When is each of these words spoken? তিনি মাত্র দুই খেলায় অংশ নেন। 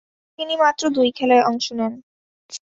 তিনি 0.39 0.53
মাত্র 0.57 0.83
দুই 0.89 1.09
খেলায় 1.17 1.43
অংশ 1.43 1.65
নেন। 1.71 1.93